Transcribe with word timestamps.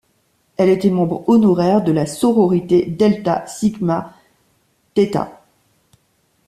Elle 0.57 0.69
était 0.69 0.89
membre 0.89 1.29
honoraire 1.29 1.83
de 1.83 1.91
la 1.91 2.07
sororité 2.07 2.87
Delta 2.87 3.45
Sigma 3.45 4.15
Theta. 4.95 5.43